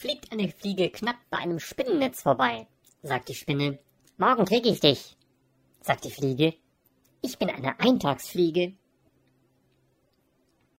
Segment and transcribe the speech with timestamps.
[0.00, 2.66] fliegt eine Fliege knapp bei einem Spinnennetz vorbei.
[3.02, 3.78] Sagt die Spinne,
[4.16, 5.18] morgen krieg ich dich.
[5.82, 6.54] Sagt die Fliege,
[7.20, 8.72] ich bin eine Eintagsfliege.